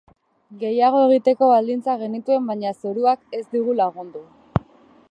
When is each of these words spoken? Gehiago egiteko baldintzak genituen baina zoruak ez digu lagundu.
Gehiago 0.61 1.01
egiteko 1.09 1.49
baldintzak 1.51 2.01
genituen 2.07 2.51
baina 2.53 2.75
zoruak 2.81 3.41
ez 3.43 3.45
digu 3.55 3.79
lagundu. 3.85 4.27